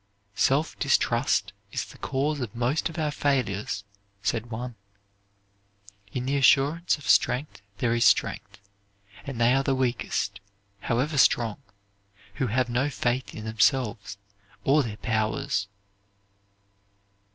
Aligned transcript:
"Self 0.33 0.79
distrust 0.79 1.53
is 1.71 1.85
the 1.85 1.99
cause 1.99 2.39
of 2.39 2.55
most 2.55 2.89
of 2.89 2.97
our 2.97 3.11
failures," 3.11 3.83
said 4.23 4.49
one. 4.49 4.73
"In 6.11 6.25
the 6.25 6.37
assurance 6.37 6.97
of 6.97 7.07
strength 7.07 7.61
there 7.77 7.93
is 7.93 8.03
strength, 8.03 8.57
and 9.25 9.39
they 9.39 9.53
are 9.53 9.61
the 9.61 9.75
weakest, 9.75 10.39
however 10.79 11.19
strong, 11.19 11.61
who 12.41 12.47
have 12.47 12.67
no 12.67 12.89
faith 12.89 13.35
in 13.35 13.45
themselves 13.45 14.17
or 14.63 14.81
their 14.81 14.97
powers." 14.97 15.67